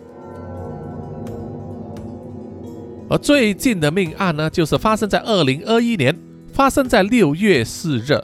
[3.10, 6.16] 而最近的命案呢，就是发生在二零二一年，
[6.54, 8.22] 发生在六月四日，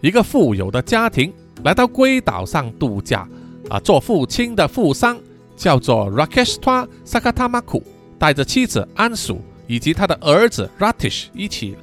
[0.00, 1.30] 一个富有的家庭
[1.64, 3.28] 来到龟岛上度假，
[3.68, 5.18] 啊，做父亲的富商
[5.62, 7.84] 叫做 Rakesh Twa Sakatamaku，
[8.18, 11.76] 带着妻子安属以及他的儿子 Ratish 一起。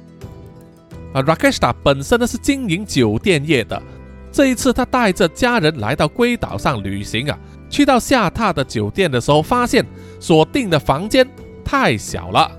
[1.14, 3.82] 啊，Rakeshta 本身呢是经营酒店业的。
[4.30, 7.38] 这一次，他带着家人来到龟岛上旅行啊，
[7.70, 9.82] 去到下榻的酒店的时候，发现
[10.20, 11.26] 所订的房间
[11.64, 12.52] 太小了，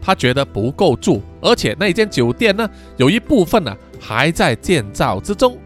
[0.00, 5.58] 他觉得不够住，而且那间酒店呢，有一部分呢还在建造之中。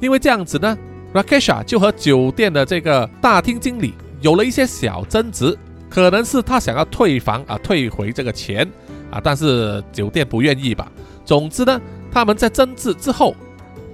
[0.00, 0.76] 因为这样子呢
[1.16, 5.56] ，Rakesha 就和酒店的这个大厅经理有了一些小争执，
[5.88, 8.70] 可能是他想要退房啊，退回这个钱
[9.10, 10.92] 啊，但是酒店不愿意吧。
[11.24, 11.80] 总之呢，
[12.12, 13.34] 他们在争执之后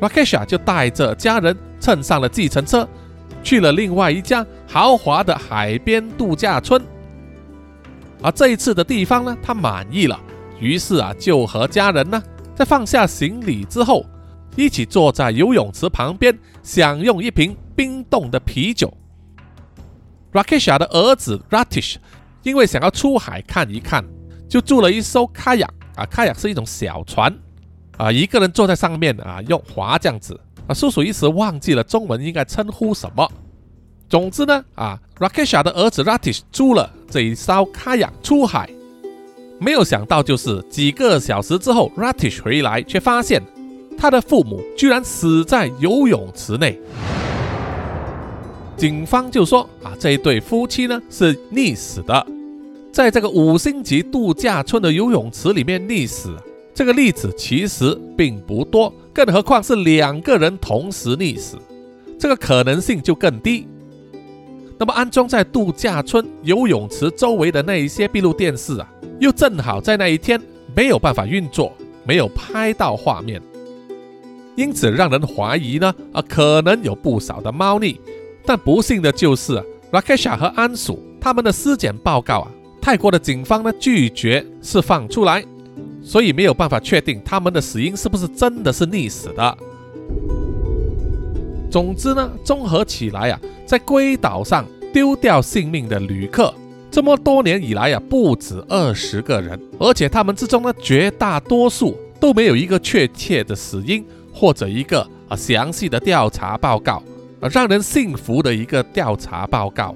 [0.01, 2.89] ，Rakesha 就带着家人乘上了计程车，
[3.45, 6.83] 去了另外一家豪华的海边度假村。
[8.21, 10.19] 而这一次的地方呢，他满意了，
[10.59, 12.23] 于是啊，就和家人呢，
[12.55, 14.05] 在放下行李之后，
[14.57, 18.93] 一起坐在游泳池旁边，享用一瓶冰冻的啤酒。
[20.33, 21.97] Rakesha 的儿子 Ratish
[22.43, 24.05] 因为想要出海看一看，
[24.49, 25.69] 就租了一艘 kayak。
[25.95, 27.31] 啊，，kayak 是一种小船，
[27.99, 30.41] 啊，一个人坐在上面啊，用划这样子。
[30.67, 33.31] 啊，叔叔一时忘记了中文应该称呼什么。
[34.09, 38.71] 总之呢，啊，Rakesha 的儿子 Ratish 租了这一艘 kayak 出海，
[39.61, 43.43] 没有想到就是几个小时之后，Ratish 回来却发现
[43.97, 46.79] 他的父母居然死在游泳池内。
[48.77, 52.27] 警方就说啊，这一对夫妻呢是溺死的。
[52.93, 56.37] 在这个五星级度假村的游泳池里面溺死，
[56.75, 61.57] 这个例子其实并不多，更何况是两个人同时溺死，
[62.19, 63.67] 这个可能性就更低。
[64.79, 70.41] 那么安装在度假村游泳池周围的那一些闭路电视啊，又正好在那一天
[70.75, 71.73] 没有办法运作，
[72.05, 73.41] 没有拍到画面，
[74.63, 78.01] 因此让人怀疑呢啊，可能有不少的猫腻，
[78.47, 79.61] 但不幸的就是
[79.91, 82.49] Rakesha 和安鼠他们的尸检报告啊，
[82.81, 85.45] 泰国的警方呢拒绝释放出来，
[86.01, 89.59] 所以没有办法确定他们的死因是不是真的是溺死的。
[91.69, 96.55] 总之呢，综合起来啊，在龟岛上丢掉性命的旅客，
[96.89, 107.03] 这么多年以来啊，不止二十个人，而且他们之中呢，绝大多数都没有一个确切的死因或者一个啊详细的调查报告，
[107.41, 109.95] 啊让人信服的一个调查报告。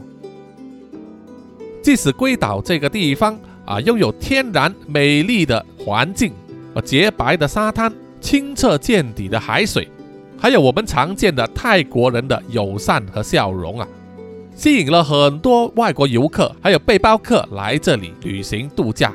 [1.82, 6.32] 即使龟岛这个地方啊，拥有天然美丽的环境，
[6.74, 9.89] 啊洁白的沙滩，清澈见底的海水。
[10.39, 13.89] 还有我们常见的泰国人的友善和笑容啊，
[14.55, 19.14] 吸引了很多外国游客还有背包客来这里旅行度假。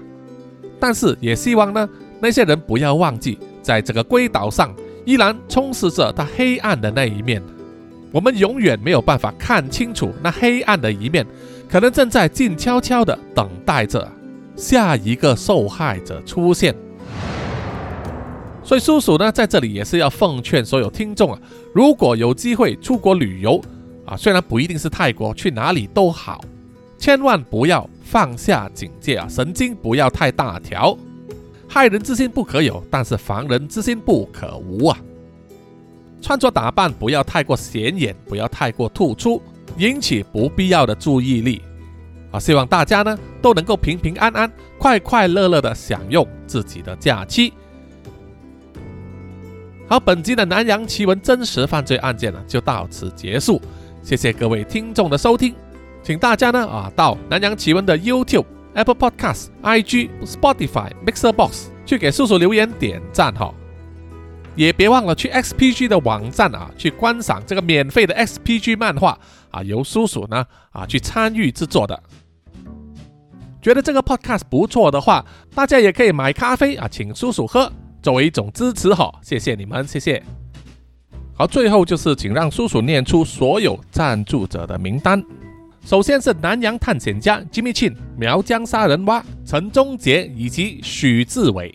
[0.79, 1.87] 但是也希望呢，
[2.19, 4.73] 那些人不要忘记，在这个龟岛上
[5.05, 7.41] 依然充斥着它黑暗的那一面。
[8.11, 11.25] 我们永远没有办法看清楚那黑暗的一面，
[11.69, 14.05] 可能正在静悄悄地等待着
[14.55, 16.75] 下一个受害者出现。
[18.63, 21.39] 所以叔叔呢，在这里也是要奉劝所有听众啊，
[21.73, 23.61] 如果有机会出国旅游
[24.05, 26.41] 啊，虽然不一定是泰国，去哪里都好，
[26.97, 30.97] 千万不要放下警戒啊，神经不要太大条。
[31.73, 34.97] 害人之心不可有，但是防人之心不可无啊。
[36.21, 39.41] 穿着打扮不要太过显眼，不要太过突出，
[39.77, 41.61] 引起不必要的注意力
[42.29, 42.37] 啊。
[42.37, 47.53] 希望大家呢都能够平平安安、快快乐乐的享用自己的假期。
[49.87, 53.61] 好，本集的南洋奇闻真实犯罪案件呢，就到此结束。
[54.03, 55.55] 谢谢各位听众的收听，
[56.03, 63.53] 请大家呢啊到南洋奇闻的 YouTube、Apple Podcast、IG、Spotify、Mixer Box 去给叔叔留言点赞哈，
[64.55, 69.17] 也别忘了去 XPG 的网站啊去观赏这个免费的 XPG 漫画
[69.49, 72.01] 啊，由叔叔呢啊去参与制作的。
[73.61, 77.71] 觉得这个 Podcast 不错的话，大家也可以买咖啡啊，请叔叔喝。
[78.01, 80.23] 作为一种支持哈，谢谢你们，谢谢。
[81.35, 85.23] 好，最后就是请让叔叔念出所有赞助者的名单。
[85.83, 91.73] 首先是南洋探险家 Jimmy Chin、苗疆杀人蛙陈忠杰以及许志伟，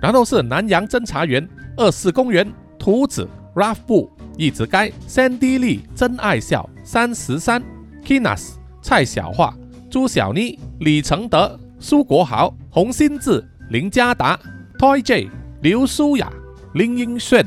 [0.00, 7.62] 然后是南洋侦查员二四公园图子 Ralph 布一直该 Sandy Lee 真爱笑三十三
[8.04, 9.54] Kinas 蔡小桦
[9.90, 14.38] 朱小妮李承德苏国豪洪新志林家达
[14.78, 15.30] Toy J。
[15.62, 16.30] 刘舒雅、
[16.74, 17.42] 林英炫、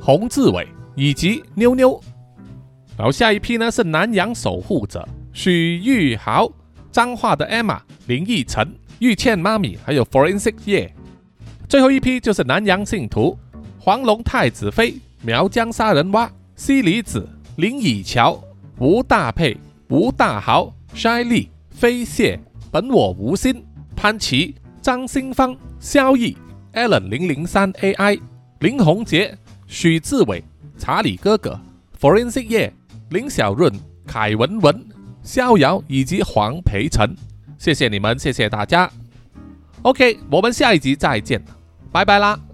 [0.00, 2.00] 洪志伟以及妞妞，
[2.96, 5.04] 然后下一批呢是南洋守护者
[5.36, 6.50] 许玉豪、
[6.90, 10.90] 彰化的 Emma、林奕晨、玉倩妈咪，还有 Forensic 叶。
[11.68, 13.38] 最后一批就是南洋信徒
[13.78, 18.42] 黄龙太子妃、苗疆杀人蛙、西里子、林以乔、
[18.78, 19.54] 吴大佩、
[19.90, 22.40] 吴大豪、筛利、飞蟹、
[22.72, 23.62] 本我无心、
[23.94, 26.34] 潘琪、张新芳、萧毅。
[26.72, 28.18] Allen 零零三 AI
[28.60, 30.42] 林宏杰许志伟
[30.78, 31.60] 查理哥哥
[32.00, 32.72] Forensic 叶
[33.10, 33.70] 林小润
[34.06, 34.86] 凯文文
[35.26, 37.14] 逍遥以及黄培成，
[37.58, 38.88] 谢谢你们，谢谢大家。
[39.82, 41.42] OK，我们下一集再见，
[41.90, 42.45] 拜拜啦。